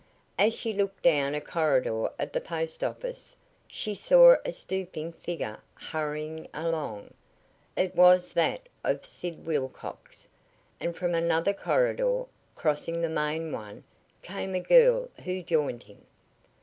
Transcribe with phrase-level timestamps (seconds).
[0.39, 3.35] As she looked down a corridor of the post office,
[3.67, 7.13] she saw a stooping figure hurrying along.
[7.77, 10.27] It was that of Sid Wilcox.
[10.79, 12.23] And from another corridor,
[12.55, 13.83] crossing the main one,
[14.23, 16.03] came a girl, who joined him.